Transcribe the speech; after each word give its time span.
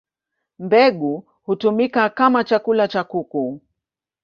Mbegu 0.59 1.27
hutumika 1.43 2.09
kama 2.09 2.43
chakula 2.43 2.87
cha 2.87 3.03
kuku. 3.03 3.61